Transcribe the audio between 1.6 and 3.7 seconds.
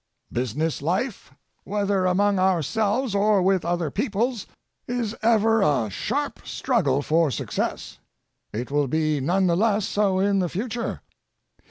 whether among ourselves or with